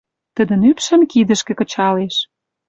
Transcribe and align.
Тӹдӹн 0.35 0.61
ӱпшӹм 0.71 1.01
кидӹшкӹ 1.11 1.53
кычалеш 1.59 2.15